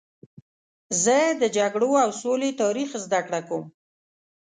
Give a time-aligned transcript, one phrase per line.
[1.03, 3.63] زه د جګړو او سولې تاریخ زدهکړه کوم.